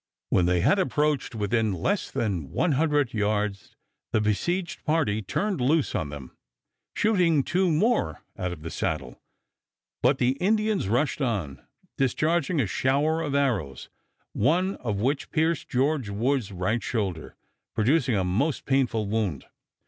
[0.31, 3.75] When they had approached within less than one hundred yards
[4.11, 6.35] the besieged party turned loose on them,
[6.95, 9.21] shooting two more out of the saddle;
[10.01, 11.61] but the Indians rushed on,
[11.99, 13.89] discharging a shower of arrows,
[14.33, 17.35] one of which pierced George Woods' right shoulder,
[17.75, 19.45] producing a most painful wound.